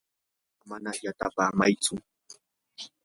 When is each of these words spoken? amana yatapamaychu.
amana 0.63 0.89
yatapamaychu. 1.05 1.93